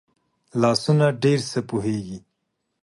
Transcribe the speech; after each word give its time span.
لاسونه 0.61 1.05
ډېر 1.23 1.39
څه 1.49 1.59
پوهېږي 1.69 2.19